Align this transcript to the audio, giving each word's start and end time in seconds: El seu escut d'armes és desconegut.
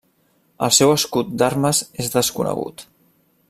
El 0.67 0.71
seu 0.77 0.93
escut 0.93 1.29
d'armes 1.43 1.83
és 2.05 2.11
desconegut. 2.17 2.87